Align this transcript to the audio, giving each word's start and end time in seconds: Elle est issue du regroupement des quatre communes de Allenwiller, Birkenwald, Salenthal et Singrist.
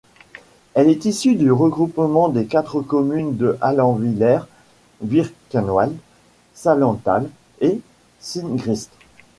Elle 0.73 0.89
est 0.89 1.05
issue 1.05 1.35
du 1.35 1.51
regroupement 1.51 2.27
des 2.29 2.47
quatre 2.47 2.81
communes 2.81 3.37
de 3.37 3.55
Allenwiller, 3.61 4.39
Birkenwald, 5.01 5.95
Salenthal 6.55 7.29
et 7.59 7.79
Singrist. 8.19 8.89